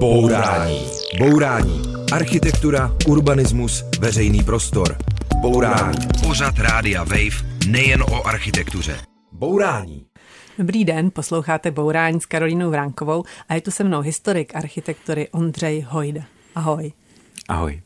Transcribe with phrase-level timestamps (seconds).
[0.00, 0.86] Bourání.
[1.18, 1.82] Bourání.
[2.12, 4.96] Architektura, urbanismus, veřejný prostor.
[5.40, 5.98] Bourání.
[6.26, 9.00] Pořad Rádia Wave nejen o architektuře.
[9.32, 10.06] Bourání.
[10.58, 15.86] Dobrý den, posloucháte Bourání s Karolínou Vránkovou a je tu se mnou historik architektury Ondřej
[15.88, 16.22] Hojda.
[16.54, 16.92] Ahoj.
[17.48, 17.82] Ahoj.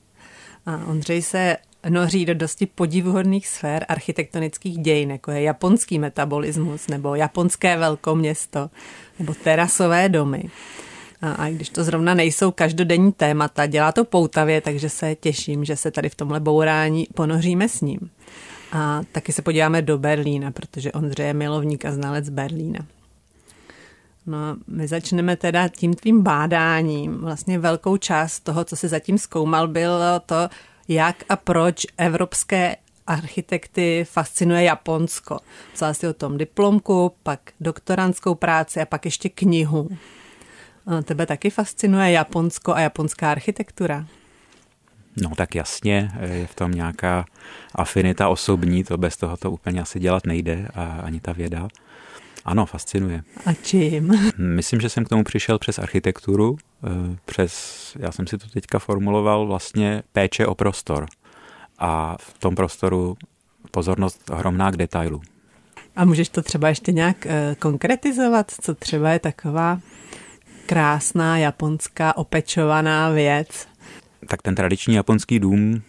[0.67, 1.57] A Ondřej se
[1.89, 8.71] noří do dosti podivuhodných sfér architektonických dějin, jako je japonský metabolismus, nebo japonské velkoměsto,
[9.19, 10.43] nebo terasové domy.
[11.23, 15.77] A, a když to zrovna nejsou každodenní témata, dělá to poutavě, takže se těším, že
[15.77, 18.11] se tady v tomhle bourání ponoříme s ním.
[18.73, 22.87] A taky se podíváme do Berlína, protože Ondřej je milovník a znalec Berlína.
[24.27, 27.19] No my začneme teda tím tvým bádáním.
[27.19, 30.49] Vlastně velkou část toho, co se zatím zkoumal, bylo to,
[30.89, 35.39] jak a proč evropské architekty fascinuje Japonsko.
[35.75, 39.89] Psal si o tom diplomku, pak doktorantskou práci a pak ještě knihu.
[40.87, 44.07] A tebe taky fascinuje Japonsko a japonská architektura?
[45.17, 47.25] No tak jasně, je v tom nějaká
[47.75, 51.69] afinita osobní, to bez toho to úplně asi dělat nejde a ani ta věda.
[52.45, 53.23] Ano, fascinuje.
[53.47, 54.31] A čím?
[54.39, 58.79] Myslím, že jsem k tomu přišel přes architekturu, eh, přes, já jsem si to teďka
[58.79, 61.07] formuloval, vlastně péče o prostor.
[61.79, 63.17] A v tom prostoru
[63.71, 65.21] pozornost ohromná k detailu.
[65.97, 69.81] A můžeš to třeba ještě nějak eh, konkretizovat, co třeba je taková
[70.67, 73.69] krásná japonská opečovaná věc?
[74.29, 75.83] Tak ten tradiční japonský dům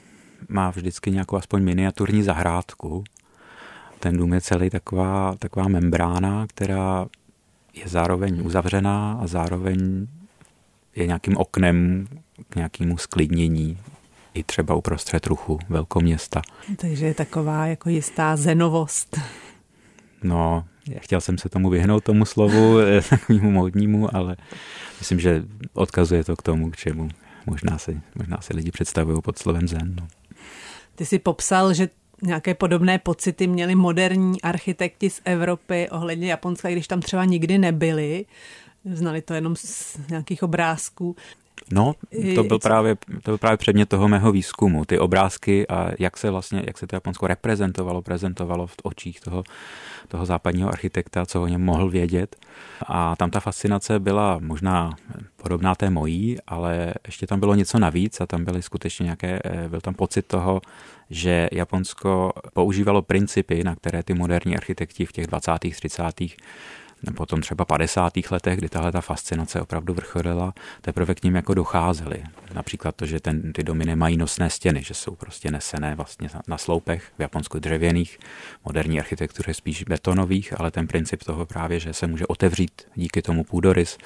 [0.50, 3.04] má vždycky nějakou aspoň miniaturní zahrádku,
[4.00, 7.06] ten dům je celý taková, taková membrána, která
[7.74, 10.08] je zároveň uzavřená a zároveň
[10.96, 12.08] je nějakým oknem
[12.50, 13.78] k nějakému sklidnění
[14.34, 16.42] i třeba uprostřed ruchu velkoměsta.
[16.76, 19.20] Takže je taková jako jistá zenovost.
[20.24, 20.66] No,
[21.00, 22.78] chtěl jsem se tomu vyhnout tomu slovu,
[23.10, 24.36] takovému módnímu, ale
[25.00, 27.10] myslím, že odkazuje to k tomu, k čemu
[27.46, 29.96] možná si, možná si lidi představují pod slovem zen.
[30.00, 30.08] No.
[30.96, 31.90] Ty jsi popsal, že
[32.22, 38.26] nějaké podobné pocity měli moderní architekti z Evropy ohledně Japonska, když tam třeba nikdy nebyli.
[38.86, 41.16] Znali to jenom z nějakých obrázků.
[41.72, 41.94] No,
[42.36, 44.86] to byl, právě, to byl právě předmět toho mého výzkumu.
[44.86, 49.44] Ty obrázky a jak se vlastně, jak se to Japonsko reprezentovalo, prezentovalo v očích toho,
[50.08, 52.36] toho západního architekta, co o něm mohl vědět.
[52.88, 54.96] A tam ta fascinace byla možná
[55.36, 59.70] podobná té mojí, ale ještě tam bylo něco navíc a tam byly skutečně nějaké, eh,
[59.70, 60.62] byl tam pocit toho,
[61.10, 65.52] že Japonsko používalo principy, na které ty moderní architekti v těch 20.
[65.76, 66.36] 30
[67.12, 68.14] potom třeba 50.
[68.32, 72.24] letech, kdy tahle ta fascinace opravdu vrcholila, teprve k ním jako docházely.
[72.54, 76.58] Například to, že ten, ty domy nemají nosné stěny, že jsou prostě nesené vlastně na
[76.58, 78.20] sloupech, v Japonsku dřevěných,
[78.66, 83.44] moderní architektuře spíš betonových, ale ten princip toho právě, že se může otevřít díky tomu
[83.44, 83.98] půdorys,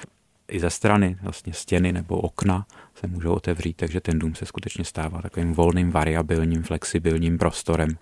[0.48, 4.84] i ze strany, vlastně stěny nebo okna se můžou otevřít, takže ten dům se skutečně
[4.84, 7.98] stává takovým volným, variabilním, flexibilním prostorem,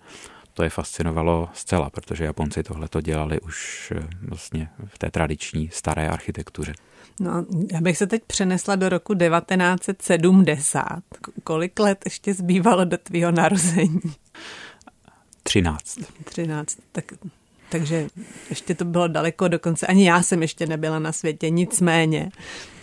[0.56, 5.68] to je fascinovalo zcela, protože Japonci tohle to dělali už eh, vlastně v té tradiční
[5.72, 6.72] staré architektuře.
[7.20, 10.86] No, já bych se teď přenesla do roku 1970.
[11.44, 14.00] Kolik let ještě zbývalo do tvýho narození?
[15.42, 15.98] 13.
[16.24, 17.04] 13, tak,
[17.68, 18.06] takže
[18.50, 22.30] ještě to bylo daleko, dokonce ani já jsem ještě nebyla na světě, nicméně.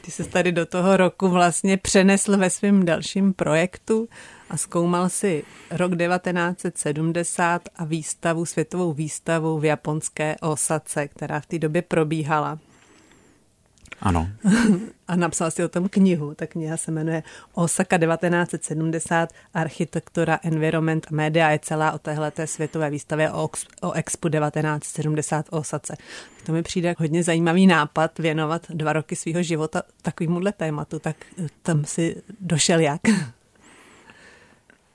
[0.06, 4.10] Ty se tady do toho roku vlastně přenesl ve svém dalším projektu
[4.50, 11.60] a zkoumal si rok 1970 a výstavu, světovou výstavu v japonské Osace, která v té
[11.60, 12.60] době probíhala.
[14.02, 14.30] Ano.
[15.08, 16.34] A napsal si o tom knihu.
[16.36, 17.24] Ta kniha se jmenuje
[17.54, 23.50] Osaka 1970, architektura, environment a média je celá o téhle světové výstavě o,
[23.82, 25.96] o Expo 1970 Osace.
[26.46, 31.16] To mi přijde hodně zajímavý nápad věnovat dva roky svého života takovémuhle tématu, tak
[31.62, 33.02] tam si došel jak?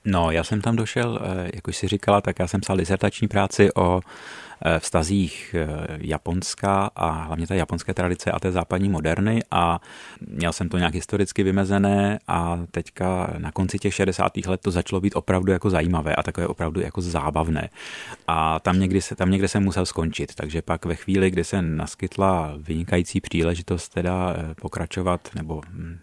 [0.05, 3.29] No, já jsem tam došel, eh, jak už si říkala, tak já jsem psal disertační
[3.29, 4.48] práci o eh,
[4.79, 9.81] vztazích eh, Japonska a hlavně té japonské tradice a té západní moderny a
[10.21, 14.37] měl jsem to nějak historicky vymezené a teďka na konci těch 60.
[14.47, 17.71] let to začalo být opravdu jako zajímavé a takové opravdu jako zábavné.
[18.27, 21.63] A tam někdy se, tam někde jsem musel skončit, takže pak ve chvíli, kdy se
[21.63, 25.99] naskytla vynikající příležitost teda pokračovat nebo hm,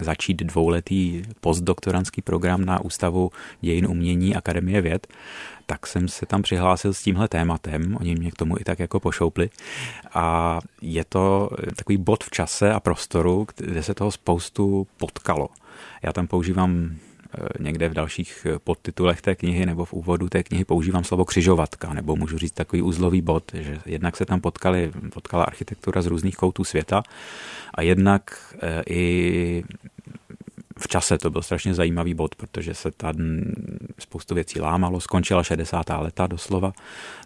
[0.00, 3.30] začít dvouletý postdoktorantský program na Ústavu
[3.60, 5.06] dějin umění Akademie věd,
[5.66, 9.00] tak jsem se tam přihlásil s tímhle tématem, oni mě k tomu i tak jako
[9.00, 9.50] pošoupli
[10.14, 15.48] a je to takový bod v čase a prostoru, kde se toho spoustu potkalo.
[16.02, 16.96] Já tam používám
[17.60, 22.16] někde v dalších podtitulech té knihy nebo v úvodu té knihy používám slovo křižovatka, nebo
[22.16, 26.64] můžu říct takový uzlový bod, že jednak se tam potkali, potkala architektura z různých koutů
[26.64, 27.02] světa
[27.74, 28.54] a jednak
[28.88, 29.64] i
[30.78, 33.14] v čase to byl strašně zajímavý bod, protože se tam
[33.98, 35.86] spoustu věcí lámalo, skončila 60.
[35.98, 36.72] leta doslova,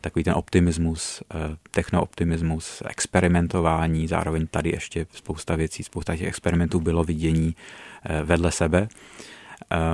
[0.00, 7.04] takový ten optimismus, eh, technooptimismus, experimentování, zároveň tady ještě spousta věcí, spousta těch experimentů bylo
[7.04, 7.56] vidění
[8.04, 8.88] eh, vedle sebe.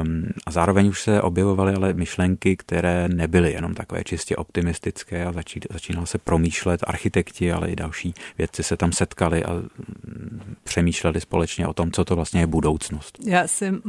[0.02, 5.32] Um, a zároveň už se objevovaly ale myšlenky, které nebyly jenom takové čistě optimistické a
[5.32, 11.20] začí, začínalo se promýšlet, architekti, ale i další vědci se tam setkali a mm, přemýšleli
[11.20, 13.19] společně o tom, co to vlastně je budoucnost.
[13.26, 13.82] Já jsem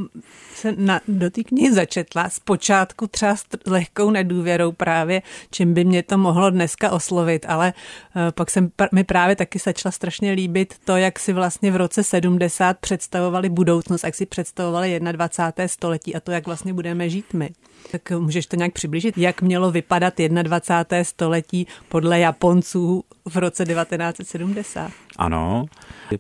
[0.56, 5.21] se na, do té knihy začetla zpočátku třeba s lehkou nedůvěrou právě,
[5.51, 7.74] čím by mě to mohlo dneska oslovit, ale
[8.15, 12.03] uh, pak jsem mi právě taky začala strašně líbit to, jak si vlastně v roce
[12.03, 17.49] 70 představovali budoucnost, jak si představovali 21 století a to, jak vlastně budeme žít my.
[17.91, 21.03] Tak můžeš to nějak přiblížit, jak mělo vypadat 21.
[21.03, 24.91] století podle Japonců v roce 1970?
[25.17, 25.65] Ano,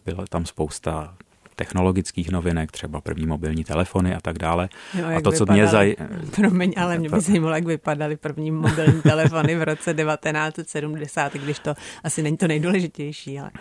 [0.05, 1.15] byla tam spousta
[1.55, 4.69] technologických novinek, třeba první mobilní telefony a tak dále.
[4.93, 5.95] Jo, a to, co mě zaj...
[6.35, 11.73] Promiň, ale mě by zajímalo, jak vypadaly první mobilní telefony v roce 1970, když to
[12.03, 13.51] asi není to nejdůležitější, ale...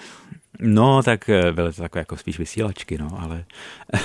[0.61, 3.45] No, tak eh, byly to takové jako spíš vysílačky, no, ale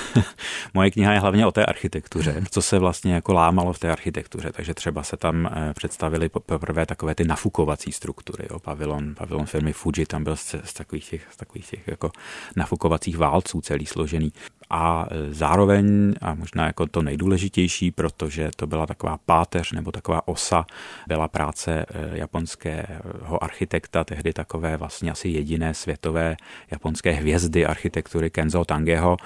[0.74, 4.52] moje kniha je hlavně o té architektuře, co se vlastně jako lámalo v té architektuře,
[4.52, 9.72] takže třeba se tam eh, představili poprvé takové ty nafukovací struktury, jo, pavilon, pavilon firmy
[9.72, 12.10] Fuji, tam byl z, z takových těch, z takových těch jako
[12.56, 14.32] nafukovacích válců celý složený
[14.70, 20.28] a e, zároveň, a možná jako to nejdůležitější, protože to byla taková páteř nebo taková
[20.28, 20.66] osa,
[21.06, 26.36] byla práce e, japonského architekta, tehdy takové vlastně asi jediné světové
[26.70, 29.16] japonské hvězdy architektury Kenzo Tangeho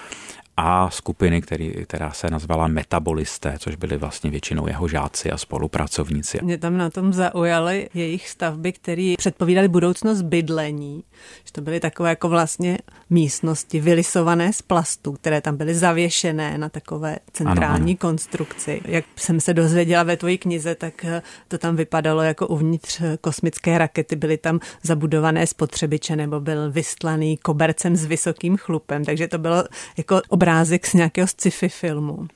[0.57, 6.39] a skupiny, který, která se nazvala metabolisté, což byly vlastně většinou jeho žáci a spolupracovníci.
[6.43, 11.05] Mě tam na tom zaujaly jejich stavby, které předpovídaly budoucnost bydlení.
[11.45, 12.79] Že to byly takové jako vlastně
[13.11, 17.97] místnosti vylisované z plastů, které tam byly zavěšené na takové centrální ano, ano.
[18.01, 18.81] konstrukci.
[18.85, 21.07] Jak jsem se dozvěděla ve tvojí knize, tak
[21.49, 24.17] to tam vypadalo jako uvnitř kosmické rakety.
[24.17, 29.65] Byly tam zabudované spotřebiče nebo byl vystlaný kobercem s vysokým chlupem, takže to bylo
[29.97, 32.29] jako obrázek z nějakého sci-fi filmu.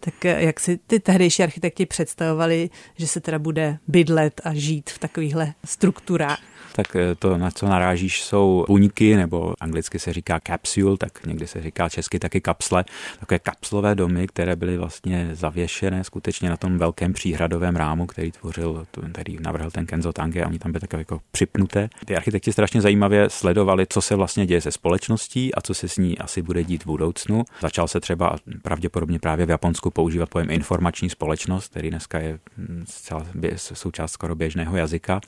[0.00, 4.90] Tak eh, jak si ty tehdejší architekti představovali, že se teda bude bydlet a žít
[4.90, 6.38] v takovýchhle strukturách?
[6.76, 11.46] Tak eh, to, na co narážíš, jsou buňky, nebo anglicky se říká capsule, tak někdy
[11.46, 12.84] se říká česky taky kapsle,
[13.20, 18.86] takové kapslové domy, které byly vlastně zavěšené skutečně na tom velkém příhradovém rámu, který tvořil,
[19.12, 21.88] který navrhl ten Kenzo Tange a oni tam byly takové jako připnuté.
[22.04, 25.96] Ty architekti strašně zajímavě sledovali, co se vlastně děje se společností a co se s
[25.96, 27.44] ní asi bude dít v budoucnu.
[27.60, 32.84] Začal se třeba pravděpodobně právě v Japonsku používat pojem informační společnost, který dneska je hm,
[32.88, 33.26] zcela
[33.56, 35.20] součást skoro běžného jazyka.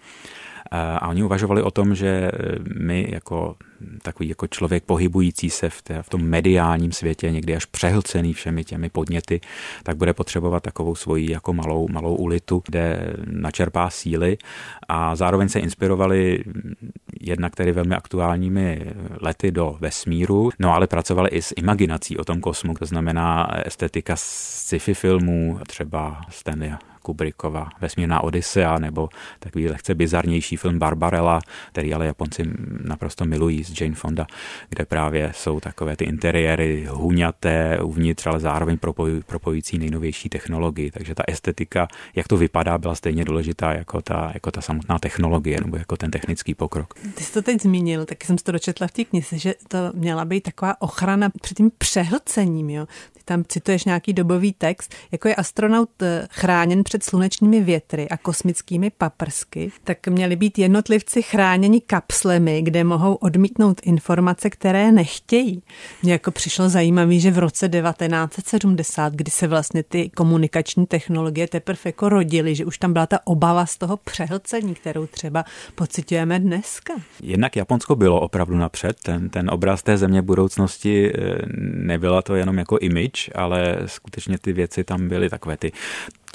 [0.70, 2.30] A oni uvažovali o tom, že e,
[2.78, 3.56] my jako
[4.02, 8.64] takový jako člověk pohybující se v, té, v tom mediálním světě, někdy až přehlcený všemi
[8.64, 9.40] těmi podněty,
[9.82, 14.38] tak bude potřebovat takovou svoji jako malou, malou ulitu, kde načerpá síly.
[14.88, 16.44] A zároveň se inspirovali
[17.20, 18.80] jednak tedy velmi aktuálními
[19.20, 24.14] lety do vesmíru, no ale pracovali i s imaginací o tom kosmu, to znamená estetika
[24.16, 26.72] sci-fi filmů, třeba Stanley
[27.06, 29.08] Kubrickova Vesmírná Odisea nebo
[29.38, 31.40] takový lehce bizarnější film Barbarella,
[31.72, 32.42] který ale Japonci
[32.84, 34.26] naprosto milují z Jane Fonda,
[34.68, 40.90] kde právě jsou takové ty interiéry huňaté uvnitř, ale zároveň propoj, propojující nejnovější technologii.
[40.90, 45.60] Takže ta estetika, jak to vypadá, byla stejně důležitá jako ta, jako ta samotná technologie
[45.60, 46.94] nebo jako ten technický pokrok.
[47.14, 50.24] Ty jsi to teď zmínil, taky jsem to dočetla v té knize, že to měla
[50.24, 52.70] být taková ochrana před tím přehlcením.
[52.70, 52.86] Jo?
[53.28, 58.90] Tam cituješ nějaký dobový text, jako je astronaut eh, chráněn před slunečními větry a kosmickými
[58.90, 65.62] paprsky, tak měli být jednotlivci chráněni kapslemi, kde mohou odmítnout informace, které nechtějí.
[66.02, 71.80] Mně jako přišlo zajímavé, že v roce 1970, kdy se vlastně ty komunikační technologie teprve
[71.84, 76.94] jako rodily, že už tam byla ta obava z toho přehlcení, kterou třeba pocitujeme dneska.
[77.22, 81.38] Jednak Japonsko bylo opravdu napřed, ten, ten obraz té země budoucnosti eh,
[81.74, 85.72] nebyla to jenom jako image, ale skutečně ty věci tam byly takové ty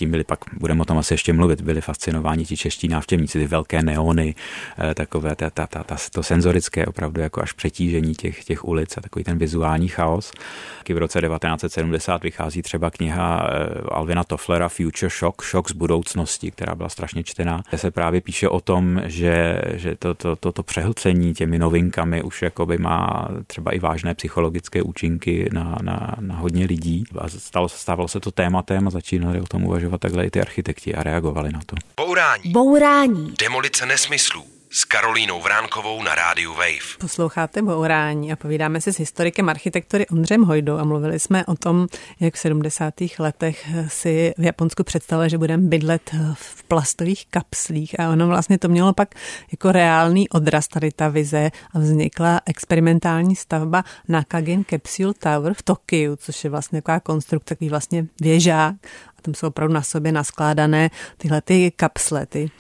[0.02, 3.48] tím byli pak, budeme o tom asi ještě mluvit, byli fascinováni ti čeští návštěvníci, ty
[3.48, 4.36] velké neony,
[4.80, 8.98] eh, takové ta, ta, ta, ta, to senzorické opravdu jako až přetížení těch, těch ulic
[8.98, 10.32] a takový ten vizuální chaos.
[10.78, 16.52] Taky v roce 1970 vychází třeba kniha eh, Alvina Tofflera Future Shock, šok z budoucnosti,
[16.52, 20.52] která byla strašně čtená, kde se právě píše o tom, že, že to, to, to,
[20.52, 26.36] to přehlcení těmi novinkami už jakoby má třeba i vážné psychologické účinky na, na, na
[26.36, 27.04] hodně lidí.
[27.18, 30.96] A stalo, stávalo se to tématem a začínali o tom uvažovat takhle i ty architekti
[30.96, 31.76] a reagovali na to.
[31.98, 32.52] Bourání.
[32.52, 33.34] Bourání.
[33.40, 34.44] Demolice nesmyslů
[34.74, 36.98] s Karolínou Vránkovou na rádiu Wave.
[37.00, 41.88] Posloucháte Bourání a povídáme si s historikem architektury Ondřem Hojdou a mluvili jsme o tom,
[42.20, 42.94] jak v 70.
[43.20, 48.70] letech si v Japonsku představili, že budeme bydlet v plastových kapslích a ono vlastně to
[48.70, 49.16] mělo pak
[49.52, 56.16] jako reálný odraz tady ta vize a vznikla experimentální stavba Nakagin Capsule Tower v Tokiu,
[56.16, 58.76] což je vlastně taková konstrukce, takový vlastně věžák
[59.22, 62.52] tam jsou opravdu na sobě naskládané tyhle ty kapsle, ty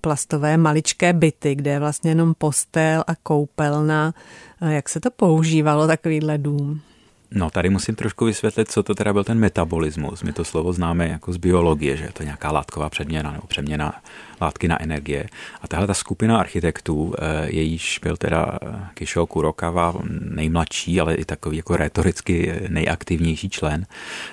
[0.00, 4.14] plastové maličké byty, kde je vlastně jenom postel a koupelna.
[4.60, 6.80] Jak se to používalo, takovýhle dům?
[7.30, 10.22] No, tady musím trošku vysvětlit, co to teda byl ten metabolismus.
[10.22, 14.02] My to slovo známe jako z biologie, že je to nějaká látková předměna nebo přeměna
[14.40, 15.28] látky na energie.
[15.62, 18.58] A tahle ta skupina architektů, eh, jejíž byl teda
[18.94, 23.86] Kishio Kurokawa nejmladší, ale i takový jako retoricky nejaktivnější člen,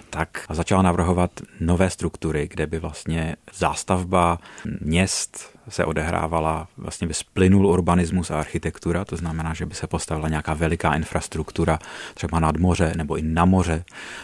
[0.09, 4.39] tak začala navrhovat nové struktury, kde by vlastně zástavba
[4.81, 10.29] měst se odehrávala, vlastně by splynul urbanismus a architektura, to znamená, že by se postavila
[10.29, 11.79] nějaká veliká infrastruktura,
[12.13, 13.83] třeba nad moře nebo i na moře,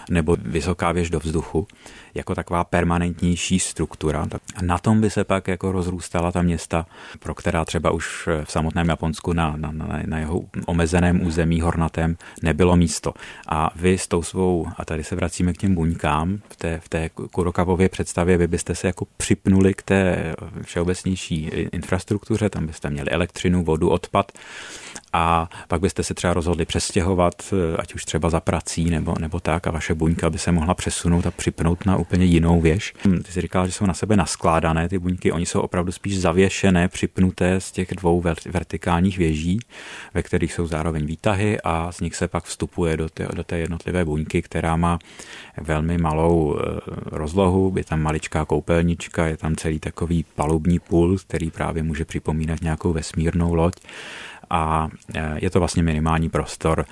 [0.10, 1.68] nebo vysoká věž do vzduchu,
[2.14, 4.28] jako taková permanentnější struktura.
[4.56, 6.86] A na tom by se pak jako rozrůstala ta města,
[7.20, 9.72] pro která třeba už v samotném Japonsku na, na,
[10.06, 13.14] na, jeho omezeném území hornatém nebylo místo.
[13.48, 16.90] A vy s tou svou, a tady se vracíme k těm buňkám, v té, v
[16.90, 21.31] té Kurokavově představě, vy byste se jako připnuli k té všeobecnější
[21.72, 24.32] infrastruktuře, tam byste měli elektřinu, vodu, odpad
[25.14, 29.68] a pak byste se třeba rozhodli přestěhovat, ať už třeba za prací nebo, nebo tak
[29.68, 32.94] a vaše buňka by se mohla přesunout a připnout na úplně jinou věž.
[33.24, 36.88] Ty jsi říkal, že jsou na sebe naskládané ty buňky, oni jsou opravdu spíš zavěšené,
[36.88, 39.60] připnuté z těch dvou vertikálních věží,
[40.14, 43.58] ve kterých jsou zároveň výtahy a z nich se pak vstupuje do té, do té
[43.58, 45.00] jednotlivé buňky, která má
[45.62, 51.52] velmi malou eh, rozlohu, je tam maličká koupelnička, je tam celý takový palubní půl, který
[51.52, 53.74] právě může připomínat nějakou vesmírnou loď
[54.52, 56.86] a e, je to vlastně minimální prostor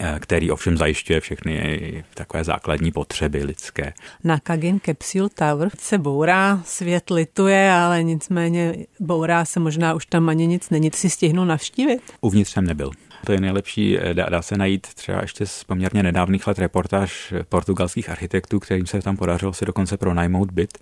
[0.00, 3.92] e, který ovšem zajišťuje všechny takové základní potřeby lidské.
[4.24, 10.28] Na Kagin Capsule Tower se bourá, svět lituje, ale nicméně bourá se možná už tam
[10.28, 10.90] ani nic není.
[10.94, 12.00] si stihnu navštívit?
[12.20, 12.90] Uvnitř jsem nebyl.
[13.26, 17.34] To je nejlepší, e, dá, dá se najít třeba ještě z poměrně nedávných let reportáž
[17.48, 20.78] portugalských architektů, kterým se tam podařilo si dokonce pronajmout byt,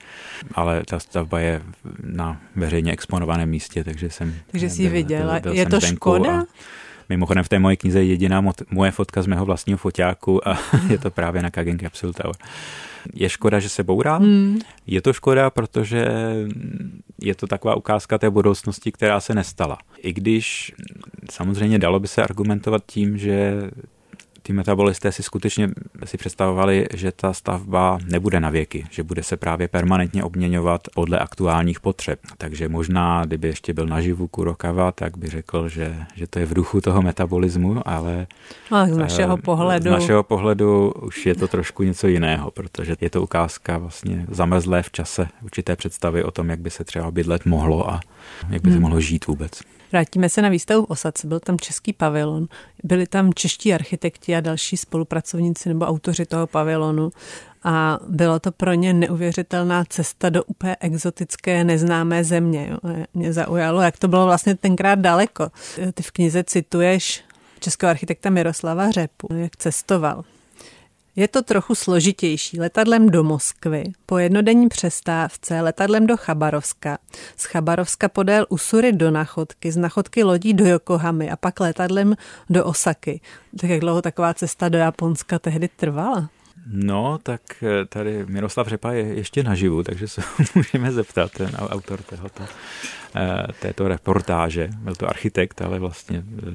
[0.54, 1.62] ale ta stavba je
[2.04, 4.34] na veřejně exponovaném místě, takže jsem...
[4.50, 5.40] Takže jsi ji viděla.
[5.52, 6.40] Je to škoda?
[6.40, 6.44] A,
[7.08, 10.58] Mimochodem v té moje knize je jediná moje fotka z mého vlastního foťáku a
[10.90, 12.36] je to právě na Kagen Capsule Tower.
[13.14, 14.16] Je škoda, že se bourá.
[14.16, 14.58] Hmm.
[14.86, 16.08] Je to škoda, protože
[17.21, 19.78] je to taková ukázka té budoucnosti, která se nestala.
[19.99, 20.73] I když
[21.30, 23.71] samozřejmě dalo by se argumentovat tím, že
[24.46, 25.70] ty metabolisté si skutečně
[26.04, 31.18] si představovali, že ta stavba nebude na věky, že bude se právě permanentně obměňovat podle
[31.18, 32.20] aktuálních potřeb.
[32.38, 36.54] Takže možná, kdyby ještě byl naživu Kurokava, tak by řekl, že, že to je v
[36.54, 38.26] duchu toho metabolismu, ale
[38.70, 39.90] no, z našeho pohledu.
[39.90, 44.82] Z našeho pohledu už je to trošku něco jiného, protože je to ukázka vlastně zamrzlé
[44.82, 48.00] v čase určité představy o tom, jak by se třeba bydlet mohlo a
[48.50, 48.82] jak by se hmm.
[48.82, 49.74] mohlo žít vůbec.
[49.93, 51.26] Vrátíme se na výstavu v Osadce.
[51.26, 52.47] Byl tam český pavilon,
[52.85, 57.11] byli tam čeští architekti a další spolupracovníci nebo autoři toho pavilonu.
[57.64, 62.76] A bylo to pro ně neuvěřitelná cesta do úplně exotické, neznámé země.
[63.14, 65.49] Mě zaujalo, jak to bylo vlastně tenkrát daleko.
[65.95, 67.25] Ty v knize cituješ
[67.61, 70.25] českého architekta Miroslava Řepu, jak cestoval.
[71.16, 76.99] Je to trochu složitější letadlem do Moskvy, po jednodenní přestávce letadlem do Chabarovska,
[77.37, 82.16] z Chabarovska podél Usury do Nachodky, z Nachodky lodí do Yokohamy a pak letadlem
[82.50, 83.21] do Osaky.
[83.61, 86.28] Tak jak dlouho taková cesta do Japonska tehdy trvala?
[86.66, 90.23] No, tak eh, tady Miroslav Řepa je ještě naživu, takže se
[90.54, 92.42] můžeme zeptat, ten autor tohoto,
[93.16, 94.68] eh, této reportáže.
[94.78, 96.50] Byl to architekt, ale vlastně eh,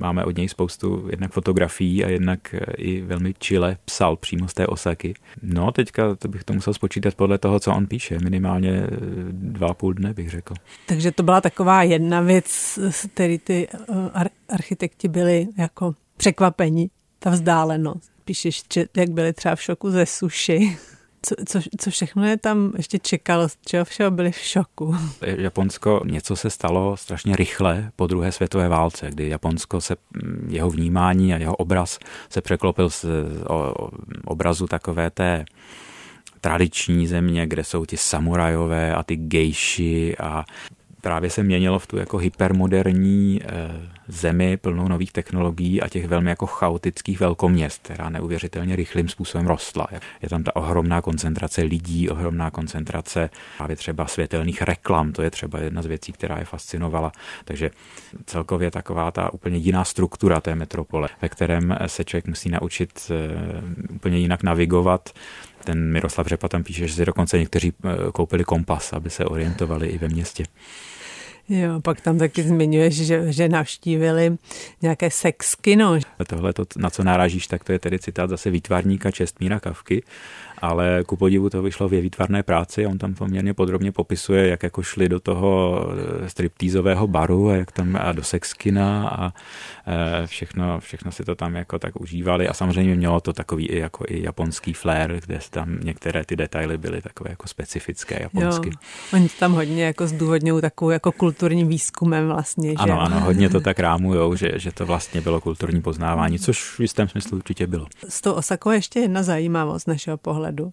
[0.00, 4.66] máme od něj spoustu jednak fotografií a jednak i velmi čile psal přímo z té
[4.66, 5.14] Osaky.
[5.42, 8.18] No, teďka to bych to musel spočítat podle toho, co on píše.
[8.18, 8.86] Minimálně
[9.30, 10.54] dva půl dne, bych řekl.
[10.86, 12.78] Takže to byla taková jedna věc,
[13.14, 13.68] který ty
[14.48, 20.78] architekti byli jako překvapení, ta vzdálenost píšeš, že jak byli třeba v šoku ze suši.
[21.26, 24.96] Co, co, co všechno je tam ještě čekalo, z čeho všeho byli v šoku?
[25.20, 29.96] Japonsko, něco se stalo strašně rychle po druhé světové válce, kdy Japonsko se,
[30.48, 33.04] jeho vnímání a jeho obraz se překlopil z
[34.24, 35.44] obrazu takové té
[36.40, 40.44] tradiční země, kde jsou ti samurajové a ty gejši a
[41.00, 43.48] právě se měnilo v tu jako hypermoderní eh,
[44.08, 49.86] zemi plnou nových technologií a těch velmi jako chaotických velkoměst, která neuvěřitelně rychlým způsobem rostla.
[50.22, 55.58] Je tam ta ohromná koncentrace lidí, ohromná koncentrace právě třeba světelných reklam, to je třeba
[55.58, 57.12] jedna z věcí, která je fascinovala.
[57.44, 57.70] Takže
[58.26, 63.94] celkově taková ta úplně jiná struktura té metropole, ve kterém se člověk musí naučit eh,
[63.94, 65.10] úplně jinak navigovat
[65.64, 69.86] ten Miroslav Řepa tam píše, že si dokonce někteří eh, koupili kompas, aby se orientovali
[69.86, 70.44] i ve městě.
[71.48, 74.36] Jo, pak tam taky zmiňuješ, že, že navštívili
[74.82, 75.98] nějaké sex kino.
[76.26, 80.02] Tohle, to, na co narážíš, tak to je tedy citát zase výtvarníka Čestmíra Kavky,
[80.64, 84.62] ale ku podivu to vyšlo v výtvarné práci a on tam poměrně podrobně popisuje, jak
[84.62, 85.80] jako šli do toho
[86.24, 89.32] eh, striptýzového baru a jak tam a do sexkina a
[89.86, 93.78] eh, všechno, všechno si to tam jako tak užívali a samozřejmě mělo to takový i
[93.78, 98.68] jako i japonský flair, kde tam některé ty detaily byly takové jako specifické japonsky.
[98.68, 98.74] Jo,
[99.12, 102.70] oni tam hodně jako zdůvodňují takovou jako kulturním výzkumem vlastně.
[102.70, 102.76] Že?
[102.76, 106.80] Ano, ano, hodně to tak rámujou, že, že to vlastně bylo kulturní poznávání, což v
[106.80, 107.86] jistém smyslu určitě bylo.
[108.08, 110.72] S tou Osakou ještě jedna zajímavost z našeho pohledu pohledu.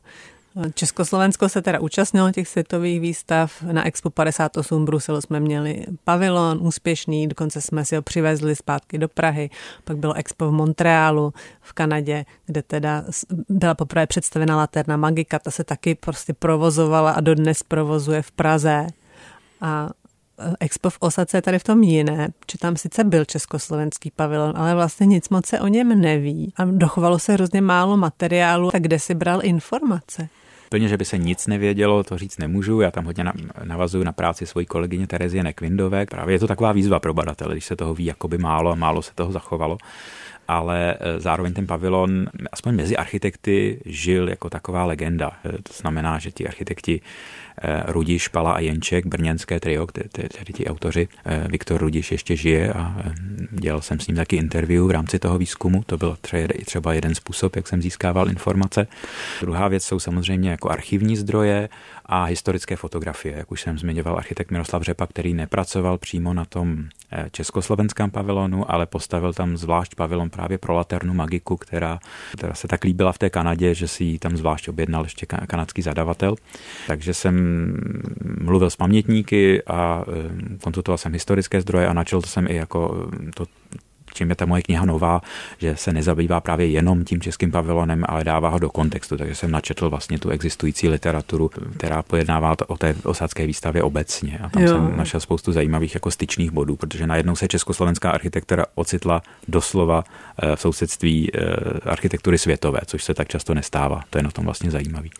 [0.73, 3.61] Československo se teda účastnilo těch světových výstav.
[3.61, 8.97] Na Expo 58 v Bruselu jsme měli pavilon úspěšný, dokonce jsme si ho přivezli zpátky
[8.97, 9.49] do Prahy.
[9.83, 13.03] Pak bylo Expo v Montrealu v Kanadě, kde teda
[13.49, 15.39] byla poprvé představena Laterna Magika.
[15.39, 18.87] Ta se taky prostě provozovala a dodnes provozuje v Praze.
[19.61, 19.89] A
[20.59, 24.75] Expo v Osace je tady v tom jiné, že tam sice byl československý pavilon, ale
[24.75, 28.99] vlastně nic moc se o něm neví a dochovalo se hrozně málo materiálu, tak kde
[28.99, 30.27] si bral informace?
[30.69, 32.81] Plně, že by se nic nevědělo, to říct nemůžu.
[32.81, 33.23] Já tam hodně
[33.63, 36.05] navazuju na práci svojí kolegyně Terezie Nekvindové.
[36.05, 39.01] Právě je to taková výzva pro badatele, když se toho ví jakoby málo a málo
[39.01, 39.77] se toho zachovalo
[40.51, 45.31] ale e, zároveň ten pavilon, aspoň mezi architekty, žil jako taková legenda.
[45.45, 47.01] E, to znamená, že ti architekti
[47.85, 51.07] Rudiš, Pala a Jenček, brněnské trio, tedy ti autoři.
[51.25, 53.13] Eh, Viktor Rudiš ještě žije a eh,
[53.51, 55.83] dělal jsem s ním taky interview v rámci toho výzkumu.
[55.85, 56.17] To byl
[56.65, 58.87] třeba jeden způsob, jak jsem získával informace.
[59.41, 61.69] Druhá věc jsou samozřejmě jako archivní zdroje
[62.05, 63.37] a historické fotografie.
[63.37, 66.85] Jak už jsem zmiňoval, architekt Miroslav Řepa, který nepracoval přímo na tom
[67.31, 71.99] československém pavilonu, ale postavil tam zvlášť pavilon právě pro Laternu Magiku, která,
[72.33, 75.81] která se tak líbila v té Kanadě, že si ji tam zvlášť objednal ještě kanadský
[75.81, 76.35] zadavatel.
[76.87, 77.50] Takže jsem
[78.41, 83.31] mluvil s pamětníky a eh, konzultoval jsem historické zdroje a načal jsem i jako eh,
[83.35, 83.45] to,
[84.13, 85.21] čím je ta moje kniha nová,
[85.57, 89.17] že se nezabývá právě jenom tím českým pavilonem, ale dává ho do kontextu.
[89.17, 94.39] Takže jsem načetl vlastně tu existující literaturu, která pojednává o té osadské výstavě obecně.
[94.43, 94.67] A tam jo.
[94.69, 100.03] jsem našel spoustu zajímavých jako styčných bodů, protože najednou se československá architektura ocitla doslova
[100.43, 101.31] eh, v sousedství
[101.83, 104.01] architektury světové, což se tak často nestává.
[104.09, 105.11] To je na tom vlastně zajímavý.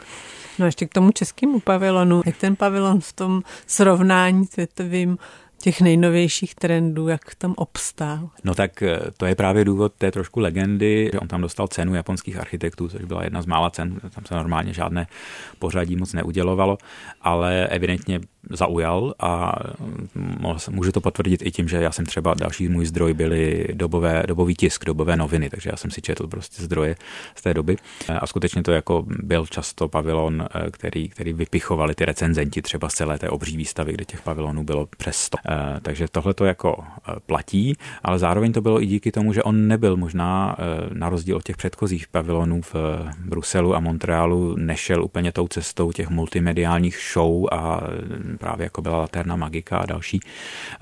[0.60, 2.22] No ještě k tomu českému pavilonu.
[2.26, 5.18] Jak ten pavilon v tom srovnání světovým
[5.62, 8.30] těch nejnovějších trendů, jak tam obstál?
[8.44, 11.96] No tak eh, to je právě důvod té trošku legendy, že on tam dostal cenu
[11.96, 15.08] japonských architektů, což byla jedna z mála cen, tam se normálně žádné
[15.60, 16.78] pořadí moc neudělovalo,
[17.22, 19.56] ale evidentně zaujal a
[20.69, 24.56] můžu to potvrdit i tím, že já jsem třeba další můj zdroj byly dobové, dobový
[24.56, 26.95] tisk, dobové noviny, takže já jsem si četl prostě zdroje
[27.36, 27.77] z té doby
[28.19, 32.93] a skutečně to jako byl často pavilon, eh, který, který vypichovali ty recenzenti třeba z
[32.93, 35.38] celé té obří výstavy, kde těch pavilonů bylo přes 100.
[35.47, 39.43] Eh, takže tohle to jako eh, platí, ale zároveň to bylo i díky tomu, že
[39.43, 40.58] on nebyl možná
[40.93, 42.75] na rozdíl od těch předchozích pavilonů v
[43.25, 47.82] Bruselu a Montrealu nešel úplně tou cestou těch multimediálních show a
[48.38, 50.20] právě jako byla Laterna Magika a další,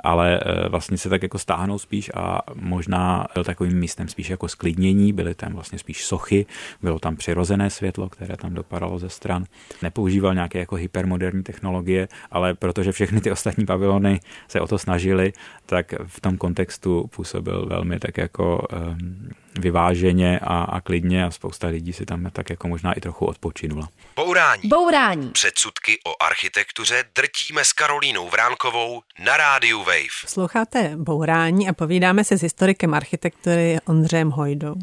[0.03, 4.47] ale e, vlastně se tak jako stáhnou spíš a možná byl takovým místem spíš jako
[4.47, 6.45] sklidnění, byly tam vlastně spíš sochy,
[6.81, 9.45] bylo tam přirozené světlo, které tam dopadalo ze stran.
[9.81, 15.33] Nepoužíval nějaké jako hypermoderní technologie, ale protože všechny ty ostatní pavilony se o to snažili,
[15.65, 19.29] tak v tom kontextu působil velmi tak jako um,
[19.61, 23.89] vyváženě a, a klidně a spousta lidí si tam tak jako možná i trochu odpočinula.
[24.15, 24.61] Bourání.
[24.69, 25.29] Bourání.
[25.29, 30.19] Předsudky o architektuře drtíme s Karolínou Vránkovou na rádiu Wave.
[30.27, 34.75] Sloucháte Bourání a povídáme se s historikem architektury Ondřejem Hojdou.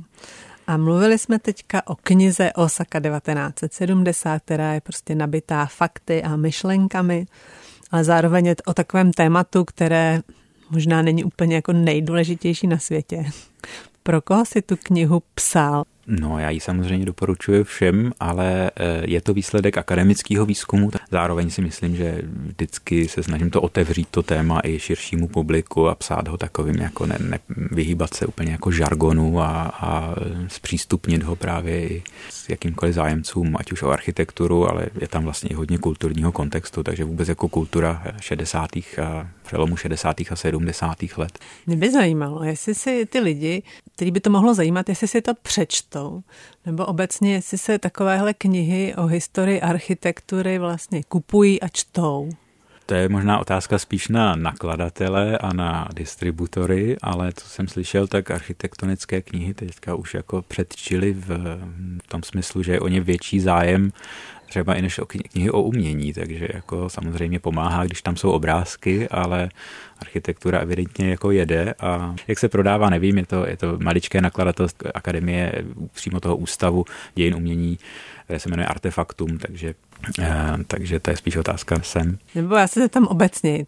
[0.66, 7.26] A mluvili jsme teďka o knize Osaka 1970, která je prostě nabitá fakty a myšlenkami,
[7.90, 10.20] ale zároveň je o takovém tématu, které
[10.70, 13.24] možná není úplně jako nejdůležitější na světě.
[14.02, 15.84] Pro koho si tu knihu psal?
[16.06, 20.90] No, já ji samozřejmě doporučuji všem, ale eh, je to výsledek akademického výzkumu.
[21.10, 25.94] Zároveň si myslím, že vždycky se snažím to otevřít, to téma i širšímu publiku a
[25.94, 30.14] psát ho takovým, jako ne, ne vyhýbat se úplně jako žargonu a, a
[30.48, 35.50] zpřístupnit ho právě i s jakýmkoliv zájemcům, ať už o architekturu, ale je tam vlastně
[35.50, 38.70] i hodně kulturního kontextu, takže vůbec jako kultura 60.
[38.76, 40.16] a přelomu 60.
[40.30, 40.96] a 70.
[41.16, 41.38] let.
[41.66, 43.62] Mě by zajímalo, jestli si ty lidi,
[43.94, 46.22] který by to mohlo zajímat, jestli si to přečtou,
[46.66, 52.30] nebo obecně, jestli se takovéhle knihy o historii architektury vlastně kupují a čtou.
[52.86, 58.30] To je možná otázka spíš na nakladatele a na distributory, ale co jsem slyšel, tak
[58.30, 61.28] architektonické knihy teďka už jako předčili v,
[62.02, 63.92] v tom smyslu, že je o ně větší zájem
[64.46, 69.08] třeba i než o knihy o umění, takže jako samozřejmě pomáhá, když tam jsou obrázky,
[69.08, 69.48] ale
[69.98, 74.92] architektura evidentně jako jede a jak se prodává, nevím, je to, je to maličké nakladatelství
[74.92, 75.52] akademie
[75.92, 77.78] přímo toho ústavu dějin umění,
[78.24, 79.74] které se jmenuje Artefaktum, takže
[80.18, 80.26] Uh,
[80.66, 82.18] takže to je spíš otázka sem.
[82.34, 83.66] Nebo já se tam obecně.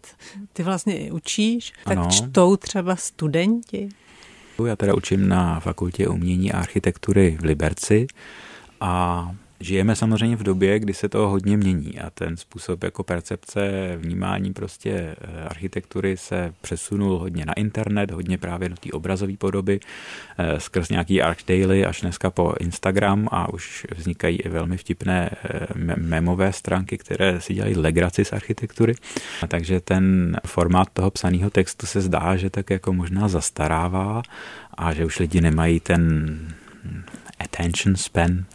[0.53, 2.09] Ty vlastně i učíš, tak ano.
[2.11, 3.89] čtou třeba studenti?
[4.67, 8.07] Já teda učím na fakultě umění a architektury v Liberci
[8.81, 13.93] a Žijeme samozřejmě v době, kdy se to hodně mění a ten způsob jako percepce,
[13.97, 19.79] vnímání prostě eh, architektury se přesunul hodně na internet, hodně právě do té obrazové podoby,
[20.37, 25.29] eh, skrz nějaký Arc Daily až dneska po Instagram a už vznikají i velmi vtipné
[25.29, 28.93] eh, memové stránky, které si dělají legraci z architektury.
[29.41, 34.21] A takže ten formát toho psaného textu se zdá, že tak jako možná zastarává
[34.77, 36.37] a že už lidi nemají ten
[37.39, 38.45] attention span,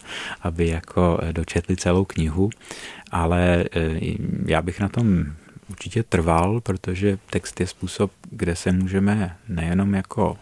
[0.41, 2.49] aby jako eh, dočetli celou knihu,
[3.11, 3.99] ale eh,
[4.45, 5.25] já bych na tom
[5.69, 10.37] určitě trval, protože text je způsob, kde se můžeme nejenom jako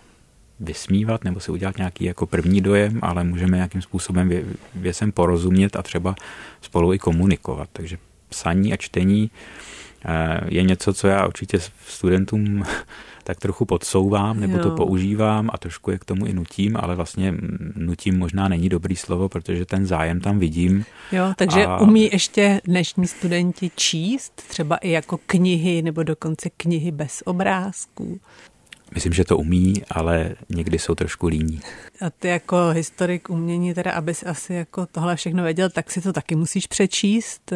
[0.59, 4.31] vysmívat nebo si udělat nějaký jako první dojem, ale můžeme nějakým způsobem
[4.75, 6.15] věcem porozumět a třeba
[6.61, 7.69] spolu i komunikovat.
[7.73, 7.97] Takže
[8.29, 9.31] psaní a čtení
[10.05, 12.63] eh, je něco, co já určitě studentům
[13.23, 14.63] tak trochu podsouvám nebo jo.
[14.63, 17.33] to používám a trošku je k tomu i nutím, ale vlastně
[17.75, 20.85] nutím možná není dobrý slovo, protože ten zájem tam vidím.
[21.11, 21.77] Jo, takže a...
[21.77, 28.19] umí ještě dnešní studenti číst třeba i jako knihy nebo dokonce knihy bez obrázků.
[28.93, 31.59] Myslím, že to umí, ale někdy jsou trošku líní.
[32.01, 36.13] A ty jako historik umění, teda abys asi jako tohle všechno věděl, tak si to
[36.13, 37.53] taky musíš přečíst.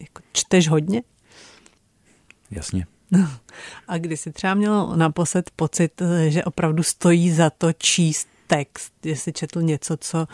[0.00, 1.02] Jako čteš hodně?
[2.50, 2.86] Jasně.
[3.88, 9.32] A kdy jsi třeba měl naposled pocit, že opravdu stojí za to číst text, jestli
[9.32, 10.26] četl něco, co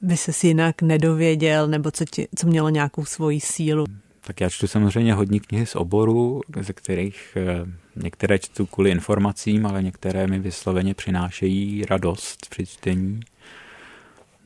[0.00, 3.84] by se jinak nedověděl, nebo co, ti, co mělo nějakou svoji sílu?
[4.20, 9.66] Tak já čtu samozřejmě hodně knihy z oboru, ze kterých eh, některé čtu kvůli informacím,
[9.66, 13.20] ale některé mi vysloveně přinášejí radost při čtení.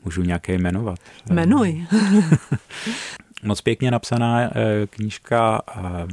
[0.05, 0.99] Můžu nějaké jmenovat.
[1.31, 1.87] Jmenuj.
[3.45, 4.51] Moc pěkně napsaná eh,
[4.91, 6.07] knížka, eh,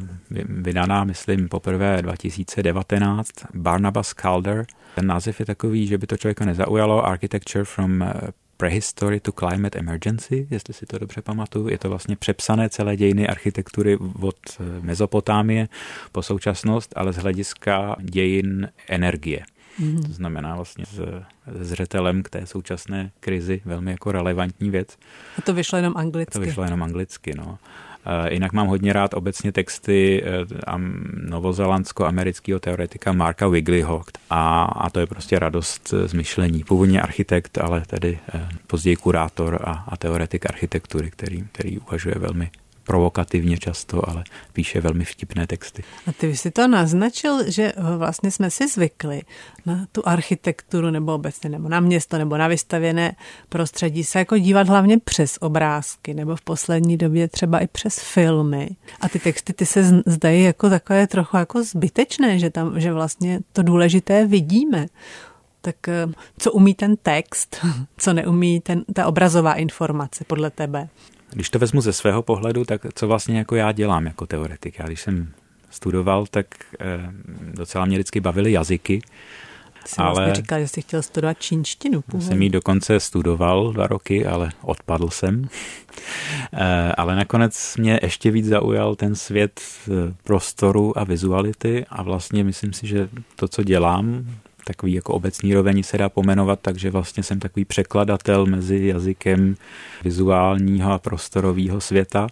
[0.45, 4.65] vydaná, myslím, poprvé 2019, Barnabas Calder.
[4.95, 8.13] Ten název je takový, že by to člověka nezaujalo, Architecture from eh,
[8.57, 11.69] Prehistory to Climate Emergency, jestli si to dobře pamatuju.
[11.69, 14.39] Je to vlastně přepsané celé dějiny architektury od
[14.81, 15.67] Mezopotámie
[16.11, 19.43] po současnost, ale z hlediska dějin energie.
[19.79, 20.03] Mm.
[20.03, 21.23] To znamená vlastně s
[21.59, 24.97] zřetelem k té současné krizi velmi jako relevantní věc.
[25.37, 26.33] A to vyšlo jenom anglicky.
[26.33, 27.57] To vyšlo jenom anglicky, no.
[28.29, 30.45] Jinak mám hodně rád obecně texty e,
[31.29, 36.63] novozelandsko-amerického teoretika Marka Wigleyho a, a to je prostě radost z myšlení.
[36.63, 42.51] Původně architekt, ale tedy e, později kurátor a, a teoretik architektury, který, který uvažuje velmi
[42.91, 44.23] provokativně často, ale
[44.53, 45.83] píše velmi vtipné texty.
[46.07, 49.21] A ty jsi to naznačil, že eh, vlastně jsme si zvykli
[49.65, 53.15] na tu architekturu nebo obecně nebo na město nebo na vystavěné
[53.49, 58.69] prostředí se jako dívat hlavně přes obrázky nebo v poslední době třeba i přes filmy.
[59.01, 63.39] A ty texty ty se zdají jako takové trochu jako zbytečné, že tam, že vlastně
[63.53, 64.85] to důležité vidíme.
[65.61, 67.65] Tak eh, co umí ten text,
[67.97, 70.89] co neumí ten, ta obrazová informace podle tebe?
[71.33, 74.79] Když to vezmu ze svého pohledu, tak co vlastně jako já dělám jako teoretik?
[74.79, 75.33] Já když jsem
[75.69, 76.45] studoval, tak
[76.79, 77.11] eh,
[77.53, 79.01] docela mě vždycky bavily jazyky.
[79.85, 82.01] Jsi ale vlastně říkal, že jsi chtěl studovat čínštinu.
[82.01, 82.27] Původně.
[82.27, 85.49] Jsem ji dokonce studoval dva roky, ale odpadl jsem.
[86.53, 92.43] Eh, ale nakonec mě ještě víc zaujal ten svět eh, prostoru a vizuality a vlastně
[92.43, 94.25] myslím si, že to, co dělám,
[94.65, 99.55] takový jako obecní rovení se dá pomenovat, takže vlastně jsem takový překladatel mezi jazykem
[100.03, 102.27] vizuálního a prostorového světa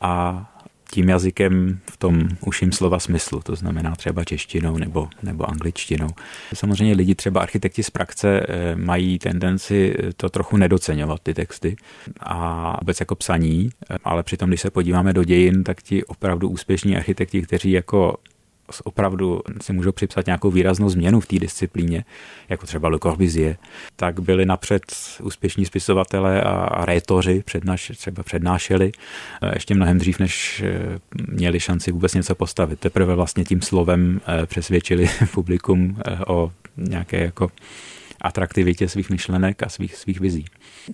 [0.00, 0.46] a
[0.90, 6.08] tím jazykem v tom uším slova smyslu, to znamená třeba češtinou nebo, nebo angličtinou.
[6.54, 11.76] Samozřejmě lidi, třeba architekti z praxe, eh, mají tendenci to trochu nedocenovat, ty texty
[12.20, 13.70] a vůbec jako psaní,
[14.04, 18.16] ale přitom, když se podíváme do dějin, tak ti opravdu úspěšní architekti, kteří jako
[18.84, 22.04] opravdu si můžou připsat nějakou výraznou změnu v té disciplíně,
[22.48, 23.56] jako třeba Le Corbusier,
[23.96, 24.82] tak byli napřed
[25.22, 28.92] úspěšní spisovatelé a, rétoři přednaš, třeba přednášeli
[29.42, 32.80] e, ještě mnohem dřív, než e, měli šanci vůbec něco postavit.
[32.80, 37.50] Teprve vlastně tím slovem e, přesvědčili publikum o nějaké jako
[38.20, 40.44] atraktivitě svých myšlenek a svých, svých vizí.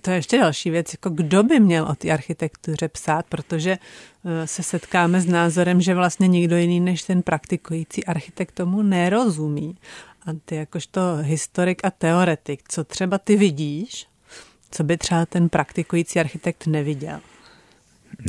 [0.01, 3.77] To je ještě další věc, jako kdo by měl o té architektuře psát, protože
[4.25, 9.77] eh, se setkáme s názorem, že vlastně nikdo jiný než ten praktikující architekt tomu nerozumí.
[10.25, 14.07] A ty jakožto historik a teoretik, co třeba ty vidíš,
[14.71, 17.19] co by třeba ten praktikující architekt neviděl?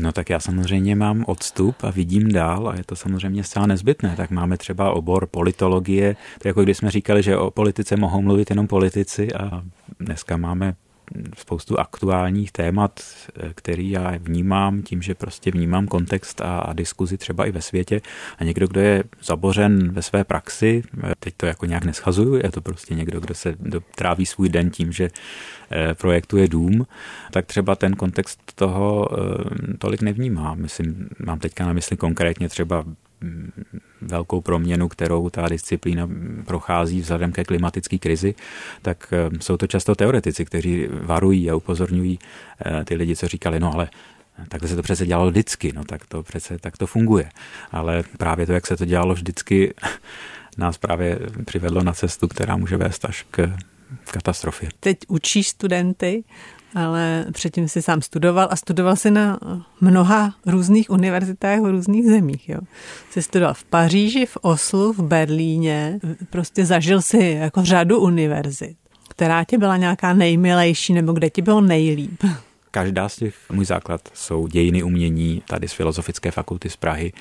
[0.02, 4.14] No tak já samozřejmě mám odstup a vidím dál a je to samozřejmě zcela nezbytné.
[4.16, 8.50] Tak máme třeba obor politologie, to jako když jsme říkali, že o politice mohou mluvit
[8.50, 9.62] jenom politici a
[10.00, 10.74] dneska máme
[11.36, 13.00] spoustu aktuálních témat,
[13.54, 18.00] který já vnímám tím, že prostě vnímám kontext a, a diskuzi třeba i ve světě.
[18.38, 20.82] A někdo, kdo je zabořen ve své praxi,
[21.20, 23.54] teď to jako nějak neschazuju, je to prostě někdo, kdo se
[23.94, 25.08] tráví svůj den tím, že
[25.70, 26.86] eh, projektuje dům,
[27.30, 30.54] tak třeba ten kontext toho eh, tolik nevnímá.
[30.54, 32.84] Myslím, mám teďka na mysli konkrétně třeba
[34.00, 36.08] velkou proměnu, kterou ta disciplína
[36.46, 38.34] prochází vzhledem ke klimatické krizi,
[38.82, 42.18] tak eh, jsou to často teoretici, kteří varují a upozorňují
[42.66, 43.88] eh, ty lidi, co říkali, no ale
[44.48, 47.28] takhle se to přece dělalo vždycky, no tak to přece tak to funguje.
[47.72, 49.74] Ale právě to, jak se to dělalo vždycky,
[50.58, 53.56] nás právě přivedlo na cestu, která může vést až k
[54.10, 54.68] katastrofě.
[54.80, 56.24] Teď učíš studenty
[56.74, 59.38] ale předtím si sám studoval a studoval si na
[59.80, 62.48] mnoha různých univerzitách v různých zemích.
[62.48, 62.58] Jo.
[63.10, 65.98] Jsi studoval v Paříži, v Oslu, v Berlíně,
[66.30, 68.76] prostě zažil si jako řadu univerzit.
[69.08, 72.24] Která tě byla nějaká nejmilejší nebo kde ti bylo nejlíp?
[72.70, 77.12] Každá z těch, můj základ jsou dějiny umění tady z Filozofické fakulty z Prahy.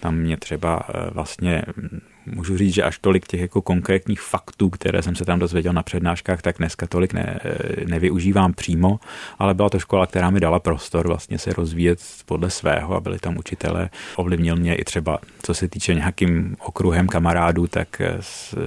[0.00, 1.62] Tam mě třeba eh, vlastně
[2.34, 5.82] můžu říct, že až tolik těch jako konkrétních faktů, které jsem se tam dozvěděl na
[5.82, 7.40] přednáškách, tak dneska tolik ne,
[7.86, 9.00] nevyužívám přímo,
[9.38, 13.18] ale byla to škola, která mi dala prostor vlastně se rozvíjet podle svého a byli
[13.18, 13.90] tam učitelé.
[14.16, 18.02] Ovlivnil mě i třeba, co se týče nějakým okruhem kamarádů, tak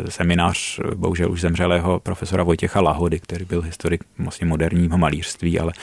[0.09, 5.73] seminář bohužel už zemřelého profesora Vojtěcha Lahody, který byl historik vlastně moderního malířství, ale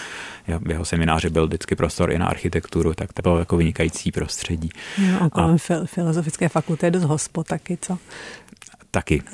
[0.58, 4.70] v jeho semináři byl vždycky prostor i na architekturu, tak to bylo jako vynikající prostředí.
[4.98, 7.98] No, kolem a, filozofické fakulty je dost hospod taky, co?
[8.90, 9.22] Taky.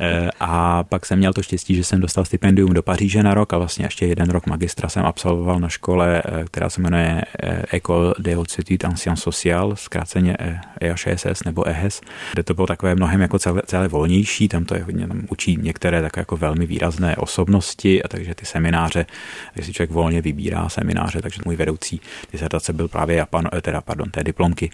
[0.00, 3.52] Eh, a pak jsem měl to štěstí, že jsem dostal stipendium do Paříže na rok
[3.52, 7.62] a vlastně ještě jeden rok magistra jsem absolvoval na škole, eh, která se jmenuje eh,
[7.76, 10.36] École des Hautes Études en Sciences Sociales, zkráceně
[10.80, 12.00] EHSS nebo EHS,
[12.32, 15.56] kde to bylo takové mnohem jako celé, celé volnější, tam to je hodně, tam učí
[15.60, 19.06] některé tak jako velmi výrazné osobnosti a takže ty semináře,
[19.54, 22.00] když si člověk volně vybírá semináře, takže můj vedoucí
[22.32, 24.70] disertace byl právě Japan, teda pardon, té diplomky,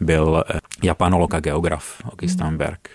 [0.00, 0.44] byl
[0.82, 2.88] japanolog a geograf Augustin Berg.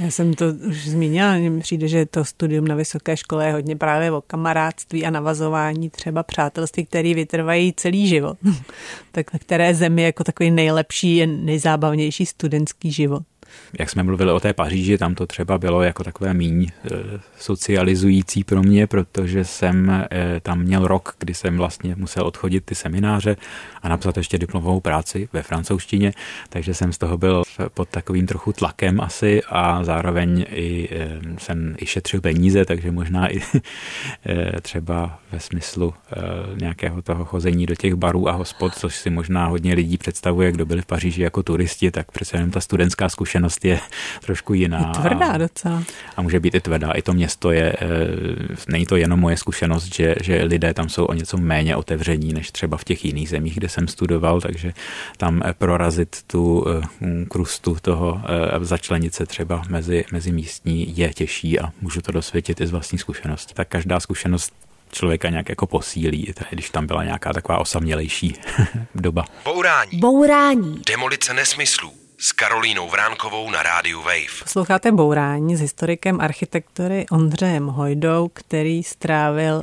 [0.00, 3.76] Já jsem to už zmínila, mně přijde, že to studium na vysoké škole je hodně
[3.76, 8.38] právě o kamarádství a navazování třeba přátelství, které vytrvají celý život.
[9.12, 13.22] tak které zemi jako takový nejlepší, nejzábavnější studentský život
[13.78, 16.90] jak jsme mluvili o té Paříži, tam to třeba bylo jako takové míň e,
[17.38, 20.08] socializující pro mě, protože jsem e,
[20.42, 23.36] tam měl rok, kdy jsem vlastně musel odchodit ty semináře
[23.82, 26.12] a napsat ještě diplomovou práci ve francouzštině,
[26.48, 27.42] takže jsem z toho byl
[27.74, 33.28] pod takovým trochu tlakem asi a zároveň i e, jsem i šetřil peníze, takže možná
[33.28, 33.40] i
[34.62, 35.94] třeba ve smyslu
[36.60, 40.66] nějakého toho chození do těch barů a hospod, což si možná hodně lidí představuje, kdo
[40.66, 43.80] byli v Paříži jako turisti, tak přece jenom ta studentská zkušenost zkušenost je
[44.24, 44.78] trošku jiná.
[44.78, 45.82] Je tvrdá docela.
[46.16, 46.90] A může být i tvrdá.
[46.92, 47.86] I to město je, eh,
[48.68, 52.50] není to jenom moje zkušenost, že, že lidé tam jsou o něco méně otevření než
[52.50, 54.72] třeba v těch jiných zemích, kde jsem studoval, takže
[55.16, 58.22] tam eh, prorazit tu eh, krustu toho,
[58.60, 62.98] začlenit se třeba mezi, mezi místní je těžší a můžu to dosvědčit i z vlastní
[62.98, 63.54] zkušenosti.
[63.54, 64.52] Tak každá zkušenost
[64.92, 68.34] člověka nějak jako posílí, když tam byla nějaká taková osamělejší
[68.94, 69.24] doba.
[69.44, 69.98] Bourání.
[69.98, 70.82] Bourání.
[70.86, 74.42] Demolice nesmyslů s Karolínou Vránkovou na rádiu Wave.
[74.42, 79.62] Posloucháte Bourání s historikem architektury Ondřejem Hojdou, který strávil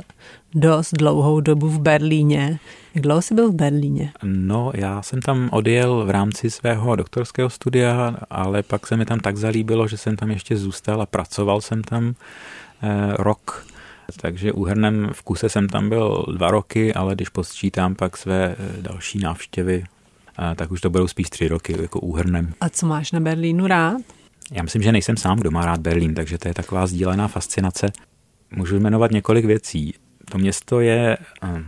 [0.55, 2.59] dost dlouhou dobu v Berlíně.
[2.95, 4.11] Jak dlouho jsi byl v Berlíně?
[4.23, 9.19] No, já jsem tam odjel v rámci svého doktorského studia, ale pak se mi tam
[9.19, 12.15] tak zalíbilo, že jsem tam ještě zůstal a pracoval jsem tam
[12.83, 13.65] eh, rok.
[14.21, 18.81] Takže úhrnem v kuse jsem tam byl dva roky, ale když posčítám pak své eh,
[18.81, 19.83] další návštěvy
[20.55, 22.53] tak už to budou spíš tři roky jako úhrnem.
[22.61, 24.01] A co máš na Berlínu rád?
[24.51, 27.91] Já myslím, že nejsem sám, kdo má rád Berlín, takže to je taková sdílená fascinace.
[28.51, 29.93] Můžu jmenovat několik věcí.
[30.31, 31.63] To město je eh,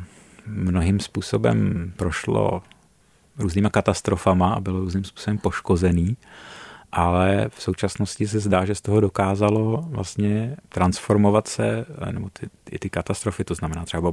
[0.46, 2.62] mnohým způsobem prošlo
[3.38, 6.18] různýma katastrofama a bylo různým způsobem poškozený,
[6.92, 12.80] ale v současnosti se zdá, že z toho dokázalo vlastně transformovat se, nebo ty, ty,
[12.80, 14.12] ty katastrofy, to znamená třeba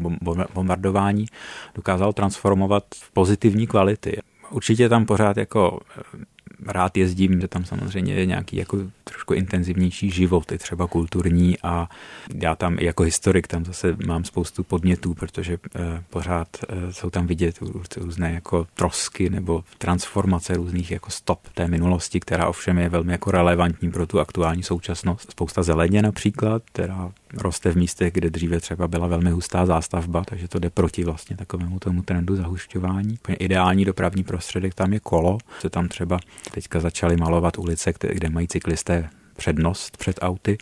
[0.54, 1.26] bombardování,
[1.74, 4.18] dokázalo transformovat v pozitivní kvality.
[4.50, 6.24] Určitě tam pořád jako eh,
[6.66, 11.88] rád jezdím, že tam samozřejmě je nějaký jako trošku intenzivnější život, i třeba kulturní a
[12.34, 17.26] já tam jako historik tam zase mám spoustu podnětů, protože eh, pořád eh, jsou tam
[17.26, 17.58] vidět
[17.96, 23.30] různé jako trosky nebo transformace různých jako stop té minulosti, která ovšem je velmi jako
[23.30, 25.30] relevantní pro tu aktuální současnost.
[25.30, 30.48] Spousta zeleně například, která roste v místech, kde dříve třeba byla velmi hustá zástavba, takže
[30.48, 33.18] to jde proti vlastně takovému tomu trendu zahušťování.
[33.38, 36.18] Ideální dopravní prostředek tam je kolo, se tam třeba
[36.50, 40.58] teďka začali malovat ulice, kde mají cyklisté přednost před auty.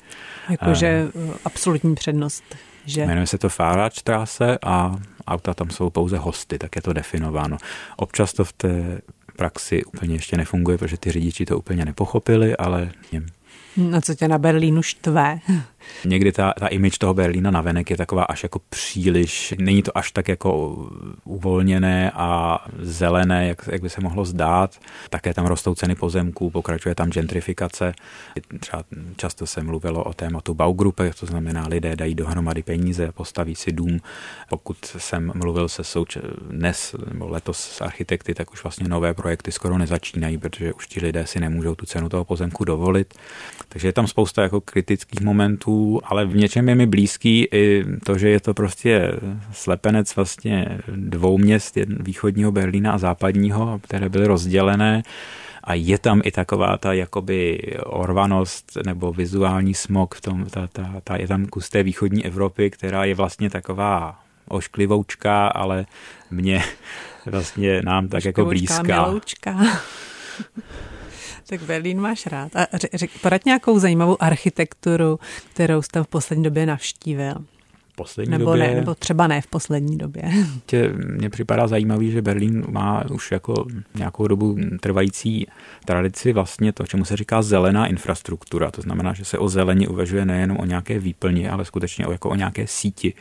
[0.50, 2.44] Jakože uh, absolutní přednost.
[2.86, 3.06] Že...
[3.06, 4.96] Jmenuje se to Fahrradstraße a
[5.26, 7.56] auta tam jsou pouze hosty, tak je to definováno.
[7.96, 9.00] Občas to v té
[9.36, 12.90] praxi úplně ještě nefunguje, protože ty řidiči to úplně nepochopili, ale
[13.76, 15.38] na co tě na Berlínu štve?
[16.04, 19.98] Někdy ta, ta image toho Berlína na venek je taková až jako příliš, není to
[19.98, 20.76] až tak jako
[21.24, 24.78] uvolněné a zelené, jak, jak by se mohlo zdát.
[25.10, 27.94] Také tam rostou ceny pozemků, pokračuje tam gentrifikace.
[28.60, 28.84] Třeba
[29.16, 34.00] často se mluvilo o tématu Baugruppe, to znamená lidé dají dohromady peníze, postaví si dům.
[34.48, 36.18] Pokud jsem mluvil se souč-
[36.50, 41.00] dnes nebo letos s architekty, tak už vlastně nové projekty skoro nezačínají, protože už ti
[41.00, 43.14] lidé si nemůžou tu cenu toho pozemku dovolit.
[43.68, 45.73] Takže je tam spousta jako kritických momentů,
[46.04, 49.12] ale v něčem je mi blízký i to, že je to prostě
[49.52, 55.02] slepenec vlastně dvou měst, východního Berlína a západního, které byly rozdělené
[55.64, 61.00] a je tam i taková ta jakoby orvanost nebo vizuální smog v tom, ta, ta,
[61.04, 65.86] ta, je tam kus té východní Evropy, která je vlastně taková ošklivoučka, ale
[66.30, 66.62] mě
[67.26, 69.06] vlastně nám tak jako blízká.
[69.06, 69.56] Miloučka.
[71.46, 72.56] Tak Berlín máš rád.
[72.56, 75.18] A řek, porad nějakou zajímavou architekturu,
[75.50, 77.34] kterou jste v poslední době navštívil.
[77.96, 80.22] Poslední nebo době, ne, nebo třeba ne v poslední době.
[80.66, 85.46] Tě, mně připadá zajímavý, že Berlín má už jako nějakou dobu trvající
[85.84, 88.70] tradici vlastně to, čemu se říká zelená infrastruktura.
[88.70, 92.30] To znamená, že se o zelení uvažuje nejenom o nějaké výplně, ale skutečně o, jako
[92.30, 93.14] o nějaké síti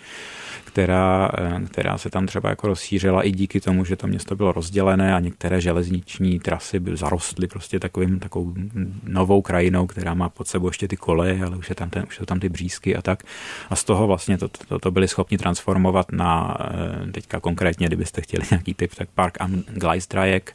[0.73, 4.51] která, eh, která se tam třeba jako rozšířila i díky tomu, že to město bylo
[4.51, 8.53] rozdělené a některé železniční trasy byly zarostly prostě takovým, takovou
[9.03, 12.15] novou krajinou, která má pod sebou ještě ty koleje, ale už, je tam ten, už
[12.15, 13.23] jsou tam ty břízky a tak.
[13.69, 18.21] A z toho vlastně to, to, to byli schopni transformovat na, eh, teďka konkrétně, kdybyste
[18.21, 20.53] chtěli nějaký typ, tak Park am Gleisdreieck,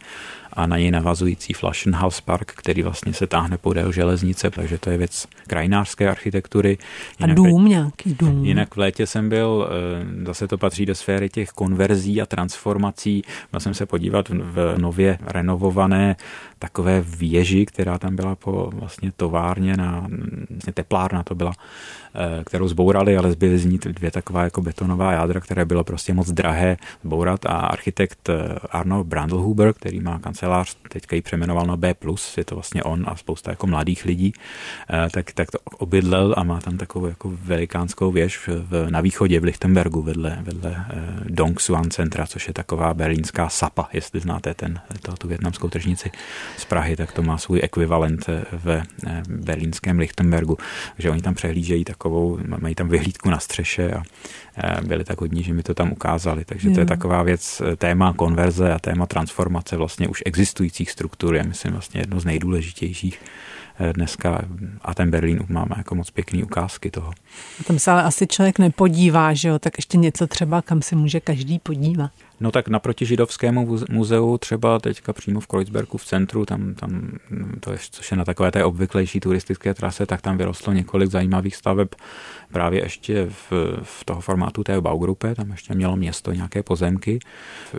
[0.59, 4.99] a na něj navazující Flaschenhaus Park, který vlastně se táhne podél železnice, takže to je
[4.99, 6.79] věc krajinářské architektury.
[7.21, 8.44] Jinak, a dům nějaký dům.
[8.44, 13.23] Jinak v létě jsem byl, eh, zase to patří do sféry těch konverzí a transformací.
[13.51, 16.16] Byl jsem se podívat v nově renovované
[16.59, 20.09] takové věži, která tam byla po vlastně továrně na,
[20.51, 21.53] vlastně teplárna to byla,
[22.14, 26.14] eh, kterou zbourali, ale zbyly z ní dvě taková jako betonová jádra, které bylo prostě
[26.14, 31.77] moc drahé zbourat a architekt eh, Arno Brandlhuber, který má kancelář, teďka ji přeměnoval na
[31.77, 31.94] B+,
[32.37, 34.33] je to vlastně on a spousta jako mladých lidí,
[34.90, 39.40] eh, tak, tak to obydlel a má tam takovou jako velikánskou věž v, na východě
[39.40, 40.87] v Lichtenbergu vedle, vedle
[41.25, 46.11] Dongsuan centra, což je taková berlínská sapa, jestli znáte ten, to, tu větnamskou tržnici
[46.57, 50.57] z Prahy, tak to má svůj ekvivalent ve eh, berlínském Lichtenbergu.
[50.99, 54.03] že oni tam přehlížejí takovou, mají tam vyhlídku na střeše a eh,
[54.87, 56.44] byli tak hodní, že mi to tam ukázali.
[56.44, 61.35] Takže to je taková věc, eh, téma konverze a téma transformace vlastně už existujících struktur
[61.35, 63.21] je, myslím, vlastně jedno z nejdůležitějších
[63.92, 64.44] dneska
[64.83, 67.12] a ten Berlín máme jako moc pěkný ukázky toho.
[67.66, 71.21] Tam se ale asi člověk nepodívá, že jo, tak ještě něco třeba, kam se může
[71.21, 72.11] každý podívat.
[72.40, 77.11] No tak naproti židovskému muzeu, třeba teďka přímo v Kreuzbergu v centru, tam, tam
[77.61, 81.57] to je, což je na takové té obvyklejší turistické trase, tak tam vyrostlo několik zajímavých
[81.57, 81.88] staveb
[82.53, 87.19] právě ještě v, v toho formátu té Baugruppe, tam ještě mělo město nějaké pozemky.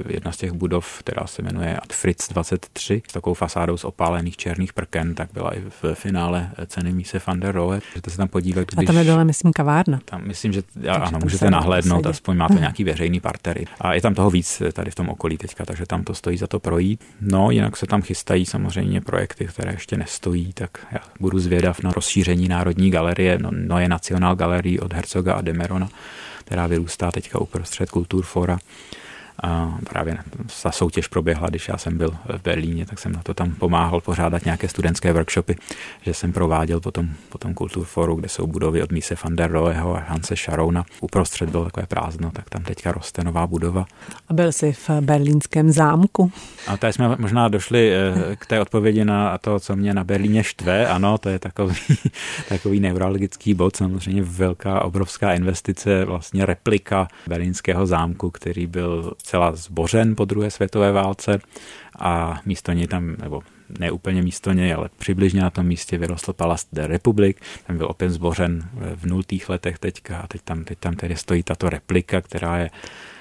[0.09, 4.37] Jedna z těch budov, která se jmenuje Ad Fritz 23, s takovou fasádou z opálených
[4.37, 7.81] černých prken, tak byla i v finále ceny Mise van der Rohe.
[7.89, 8.67] Můžete se tam podívat.
[8.67, 9.99] Když, a tam je dole, myslím, kavárna.
[10.05, 13.65] Tam myslím, že takže ano, můžete nahlédnout, aspoň máte nějaký veřejný partery.
[13.81, 16.47] A je tam toho víc tady v tom okolí teďka, takže tam to stojí za
[16.47, 17.03] to projít.
[17.21, 21.91] No, jinak se tam chystají samozřejmě projekty, které ještě nestojí, tak já budu zvědav na
[21.91, 25.89] rozšíření Národní galerie, no, no je National Galerie od Herzoga a Demerona,
[26.49, 28.59] která vyrůstá teďka uprostřed Kulturfora
[29.89, 30.17] právě
[30.63, 34.01] ta soutěž proběhla, když já jsem byl v Berlíně, tak jsem na to tam pomáhal
[34.01, 35.55] pořádat nějaké studentské workshopy,
[36.01, 39.99] že jsem prováděl potom, potom Kulturforu, kde jsou budovy od Mise van der Roheho a
[39.99, 40.85] Hanse Sharouna.
[41.01, 43.85] Uprostřed bylo takové prázdno, tak tam teďka roste nová budova.
[44.27, 46.31] A byl jsi v berlínském zámku?
[46.67, 50.43] A tady jsme možná došli eh, k té odpovědi na to, co mě na Berlíně
[50.43, 50.87] štve.
[50.87, 51.75] Ano, to je takový,
[52.49, 60.15] takový neurologický bod, samozřejmě velká, obrovská investice, vlastně replika berlínského zámku, který byl celá zbořen
[60.15, 61.39] po druhé světové válce
[61.99, 63.41] a místo něj tam, nebo
[63.79, 67.87] ne úplně místo něj, ale přibližně na tom místě vyrostl Palast der Republik, ten byl
[67.89, 72.21] opět zbořen v nultých letech teďka a teď tam, teď tam tedy stojí tato replika,
[72.21, 72.69] která je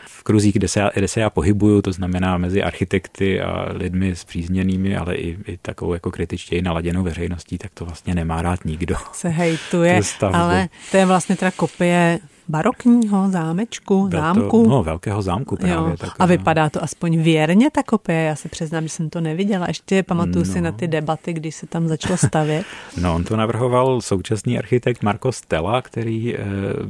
[0.07, 4.97] v kruzích, kde se, kde se já pohybuju, to znamená mezi architekty a lidmi zpřízněnými,
[4.97, 8.97] ale i, i takovou jako kritičtěji naladěnou veřejností, tak to vlastně nemá rád nikdo.
[9.13, 10.01] Se hejtuje,
[10.33, 14.64] ale to je vlastně teda kopie barokního zámečku, Byl zámku.
[14.64, 15.90] To, no, velkého zámku právě.
[15.90, 16.11] Jo.
[16.18, 19.66] A vypadá to aspoň věrně ta kopie, já se přiznám, že jsem to neviděla.
[19.68, 20.53] Ještě pamatuju no.
[20.53, 22.66] si na ty debaty, když se tam začalo stavět.
[23.01, 26.38] no, on to navrhoval současný architekt Marco Stella, který eh,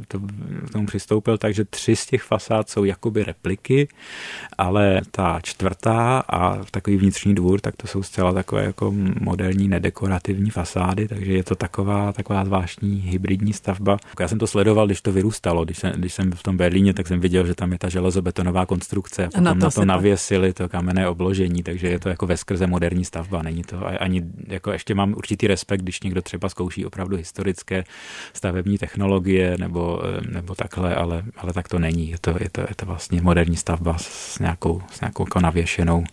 [0.07, 0.19] to,
[0.67, 3.87] k tomu přistoupil tak, že tři z těch fasád jsou jakoby repliky,
[4.57, 10.49] ale ta čtvrtá a takový vnitřní dvůr, tak to jsou zcela takové jako moderní nedekorativní
[10.49, 13.97] fasády, takže je to taková, taková zvláštní hybridní stavba.
[14.19, 15.65] Já jsem to sledoval, když to vyrůstalo stalo.
[15.65, 18.65] Když jsem, když jsem v tom Berlíně, tak jsem viděl, že tam je ta železobetonová
[18.65, 22.25] konstrukce a potom na to, na to navěsili to kamenné obložení, takže je to jako
[22.27, 23.41] veskrze moderní stavba.
[23.41, 27.83] Není to ani, jako ještě mám určitý respekt, když někdo třeba zkouší opravdu historické
[28.33, 32.09] stavební technologie nebo, nebo takhle, ale, ale tak to není.
[32.09, 36.03] Je to, je to, je to vlastně moderní stavba s nějakou, s nějakou jako navěšenou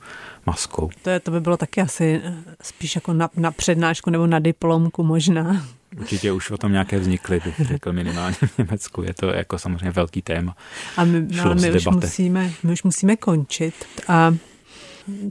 [0.46, 0.90] maskou.
[1.02, 2.22] To, je, to by bylo taky asi
[2.62, 5.66] spíš jako na, na přednášku nebo na diplomku možná.
[5.98, 9.02] Určitě už o tom nějaké vznikly, bych řekl minimálně v Německu.
[9.02, 10.56] Je to jako samozřejmě velký téma.
[10.96, 13.74] A my, no, my, už, musíme, my už musíme končit.
[14.08, 14.34] A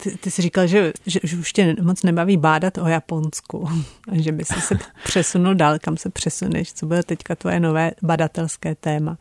[0.04, 3.70] ty, ty jsi říkal, že, že, že už tě moc nebaví bádat o Japonsku.
[4.12, 6.74] A že by si se přesunul dál, kam se přesuneš.
[6.74, 9.18] Co bude teďka tvoje nové badatelské téma?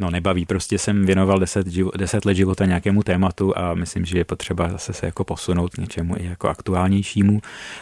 [0.00, 0.46] No, nebaví.
[0.46, 4.68] Prostě jsem věnoval deset, živo, deset let života nějakému tématu a myslím, že je potřeba
[4.68, 7.40] zase se jako posunout k něčemu i jako aktuálnějšímu.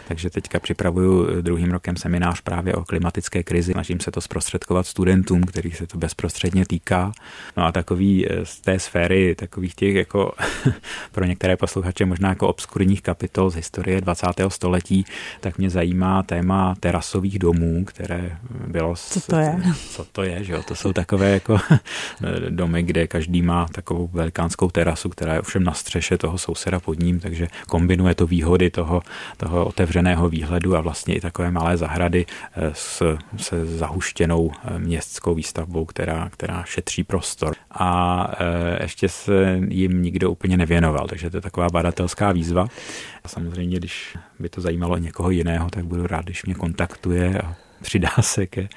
[0.09, 3.73] Takže teďka připravuju druhým rokem seminář právě o klimatické krizi.
[3.73, 7.13] Snažím se to zprostředkovat studentům, kterých se to bezprostředně týká.
[7.57, 10.33] No a takový eh, z té sféry, takových těch jako
[11.13, 14.27] pro některé posluchače možná jako obskurních kapitol z historie 20.
[14.49, 15.05] století,
[15.41, 18.95] tak mě zajímá téma terasových domů, které bylo...
[18.97, 19.63] Co to je?
[19.91, 20.63] Co to je, že jo?
[20.69, 21.59] To jsou takové jako
[22.49, 26.99] domy, kde každý má takovou velikánskou terasu, která je ovšem na střeše toho souseda pod
[26.99, 29.03] ním, takže kombinuje to výhody toho,
[29.37, 35.35] toho otevřeného výhledu a vlastně i takové malé zahrady eh, s, se zahuštěnou eh, městskou
[35.35, 37.55] výstavbou, která, která šetří prostor.
[37.71, 42.67] A eh, ještě se jim nikdo úplně nevěnoval, takže to je taková badatelská výzva.
[43.25, 47.55] A samozřejmě, když by to zajímalo někoho jiného, tak budu rád, když mě kontaktuje a
[47.83, 48.69] přidá se ke,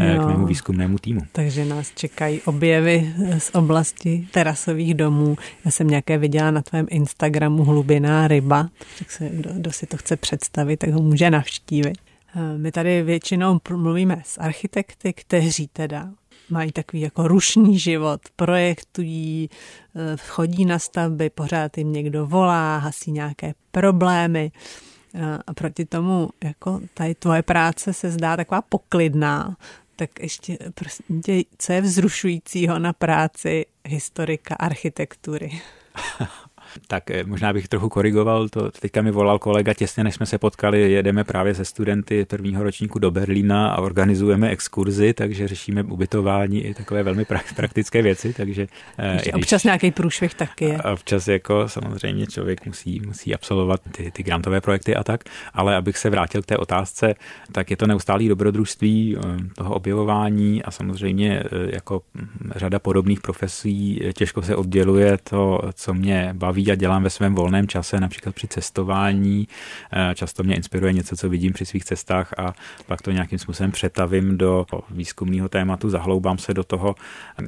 [0.00, 1.20] eh, k mému výzkumnému týmu.
[1.32, 5.36] Takže nás čekají objevy z oblasti terasových domů.
[5.64, 8.68] Já jsem nějaké viděla na tvém Instagramu Hlubiná ryba,
[8.98, 11.98] tak se, kdo, kdo si to chce představit, tak ho může navštívit.
[12.36, 16.08] Eh, my tady většinou mluvíme s architekty, kteří teda
[16.50, 19.50] mají takový jako rušný život, projektují,
[19.96, 24.52] eh, chodí na stavby, pořád jim někdo volá, hasí nějaké problémy.
[25.46, 29.56] A proti tomu, jako tady tvoje práce se zdá taková poklidná,
[29.96, 31.04] tak ještě prostě,
[31.58, 35.60] co je vzrušujícího na práci historika architektury?
[36.86, 40.38] tak eh, možná bych trochu korigoval, to teďka mi volal kolega těsně, než jsme se
[40.38, 46.64] potkali, jedeme právě se studenty prvního ročníku do Berlína a organizujeme exkurzy, takže řešíme ubytování
[46.64, 47.24] i takové velmi
[47.56, 48.66] praktické věci, takže...
[48.98, 50.76] Eh, Ještě občas nějaký průšvih taky je.
[50.76, 55.24] A občas jako samozřejmě člověk musí, musí absolvovat ty, ty grantové projekty a tak,
[55.54, 57.14] ale abych se vrátil k té otázce,
[57.52, 59.20] tak je to neustálý dobrodružství eh,
[59.54, 62.02] toho objevování a samozřejmě jako
[62.56, 67.68] řada podobných profesí těžko se odděluje to, co mě baví a dělám ve svém volném
[67.68, 69.48] čase, například při cestování.
[69.92, 72.52] Eh, často mě inspiruje něco, co vidím při svých cestách a
[72.86, 76.94] pak to nějakým způsobem přetavím do výzkumného tématu, zahloubám se do toho.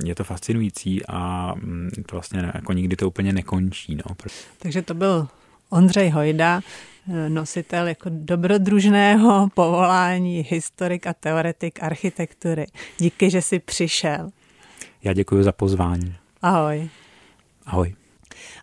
[0.05, 3.95] Je to fascinující a mm, to vlastně jako nikdy to úplně nekončí.
[3.97, 4.17] No.
[4.59, 5.29] Takže to byl
[5.71, 6.61] Ondřej Hojda,
[7.11, 12.67] eh, nositel jako dobrodružného povolání, historik a teoretik architektury.
[12.99, 14.31] Díky, že jsi přišel.
[15.03, 16.15] Já děkuji za pozvání.
[16.43, 16.89] Ahoj.
[17.67, 17.95] Ahoj.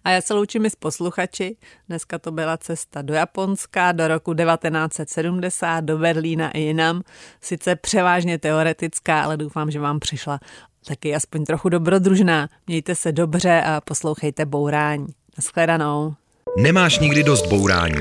[0.05, 1.57] A já se loučím i s posluchači.
[1.89, 7.01] Dneska to byla cesta do Japonska, do roku 1970, do Berlína i jinam.
[7.41, 10.39] Sice převážně teoretická, ale doufám, že vám přišla
[10.87, 12.49] taky aspoň trochu dobrodružná.
[12.67, 15.07] Mějte se dobře a poslouchejte bourání.
[15.37, 16.13] Naschledanou.
[16.57, 17.99] Nemáš nikdy dost bourání?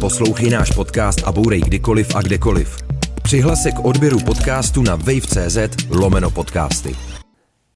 [0.00, 2.76] Poslouchej náš podcast a bourej kdykoliv a kdekoliv.
[3.22, 5.58] Přihlas se k odběru podcastu na wave.cz
[5.90, 7.11] lomeno podcasty.